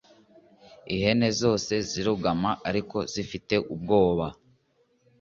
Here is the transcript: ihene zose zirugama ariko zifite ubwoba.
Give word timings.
ihene 0.93 1.27
zose 1.41 1.73
zirugama 1.89 2.51
ariko 2.69 2.97
zifite 3.13 3.55
ubwoba. 3.73 4.27